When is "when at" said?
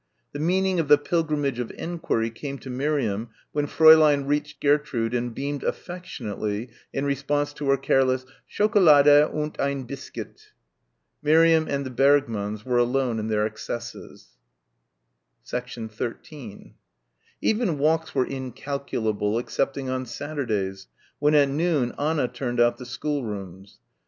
21.19-21.47